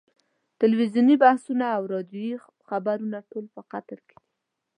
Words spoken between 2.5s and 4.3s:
خبرونه ټول پر قطر دي.